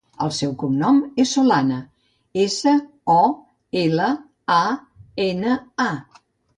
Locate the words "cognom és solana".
0.61-1.77